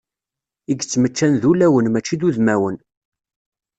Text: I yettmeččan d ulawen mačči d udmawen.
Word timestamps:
I 0.71 0.73
yettmeččan 0.73 1.33
d 1.41 1.43
ulawen 1.51 1.87
mačči 1.89 2.15
d 2.19 2.21
udmawen. 2.27 2.77